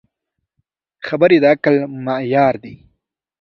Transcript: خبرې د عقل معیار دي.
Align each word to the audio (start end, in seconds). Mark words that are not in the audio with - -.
خبرې 1.07 1.37
د 1.43 1.45
عقل 1.53 1.75
معیار 2.05 2.53
دي. 2.63 2.75